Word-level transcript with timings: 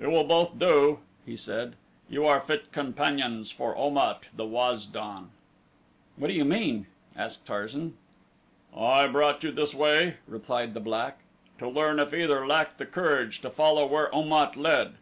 "You 0.00 0.10
will 0.10 0.24
both 0.24 0.58
do," 0.58 0.98
he 1.24 1.36
said. 1.36 1.76
"You 2.10 2.26
are 2.26 2.40
fit 2.40 2.72
companions 2.72 3.52
for 3.52 3.76
Om 3.76 3.96
at, 3.96 4.24
the 4.34 4.44
Waz 4.44 4.84
don." 4.86 5.30
"What 6.16 6.26
do 6.26 6.32
you 6.34 6.44
mean?" 6.44 6.88
asked 7.16 7.46
Tarzan. 7.46 7.96
"I 8.76 9.06
brought 9.06 9.44
you 9.44 9.52
this 9.52 9.74
way," 9.76 10.16
replied 10.26 10.74
the 10.74 10.80
black, 10.80 11.20
"to 11.60 11.68
learn 11.68 12.00
if 12.00 12.12
either 12.12 12.44
lacked 12.44 12.78
the 12.78 12.86
courage 12.86 13.40
to 13.42 13.50
follow 13.50 13.86
where 13.86 14.12
Om 14.12 14.32
at 14.32 14.56
led. 14.56 14.94